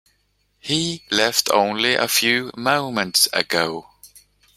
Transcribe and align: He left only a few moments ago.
He 0.59 1.03
left 1.11 1.51
only 1.51 1.93
a 1.93 2.07
few 2.07 2.49
moments 2.57 3.27
ago. 3.31 3.85